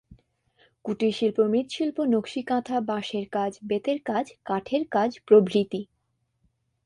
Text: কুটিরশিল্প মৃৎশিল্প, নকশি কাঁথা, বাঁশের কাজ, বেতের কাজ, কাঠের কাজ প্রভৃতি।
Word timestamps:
কুটিরশিল্প 0.85 1.37
মৃৎশিল্প, 1.45 1.97
নকশি 2.05 2.41
কাঁথা, 2.43 2.77
বাঁশের 2.81 3.25
কাজ, 3.31 3.51
বেতের 3.63 3.99
কাজ, 4.05 4.25
কাঠের 4.45 4.83
কাজ 4.91 5.09
প্রভৃতি। 5.27 5.81